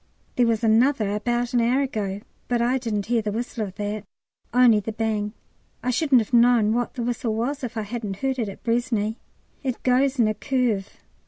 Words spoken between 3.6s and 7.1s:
of that only the bang. I shouldn't have known what the